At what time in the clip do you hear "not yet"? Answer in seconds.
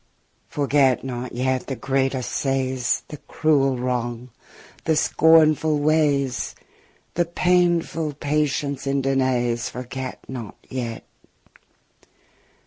1.03-1.67, 10.27-11.03